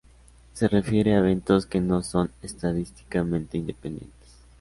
Se 0.53 0.67
refiere 0.67 1.13
a 1.13 1.19
eventos 1.19 1.67
que 1.67 1.79
no 1.79 2.01
son 2.01 2.31
estadísticamente 2.41 3.59
independientes. 3.59 4.29